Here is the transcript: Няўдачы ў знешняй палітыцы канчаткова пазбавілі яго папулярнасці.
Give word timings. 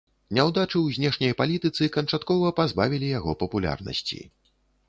Няўдачы 0.35 0.73
ў 0.79 0.87
знешняй 0.95 1.35
палітыцы 1.41 1.89
канчаткова 1.97 2.53
пазбавілі 2.63 3.13
яго 3.19 3.37
папулярнасці. 3.45 4.19